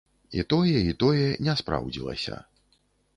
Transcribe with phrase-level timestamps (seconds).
[0.37, 2.39] І тое, і тое не спраўдзілася.